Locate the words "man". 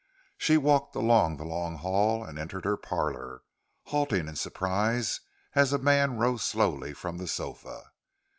5.77-6.17